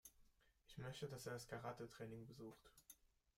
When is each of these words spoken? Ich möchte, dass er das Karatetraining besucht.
Ich 0.67 0.79
möchte, 0.79 1.07
dass 1.07 1.27
er 1.27 1.33
das 1.33 1.47
Karatetraining 1.47 2.25
besucht. 2.25 2.71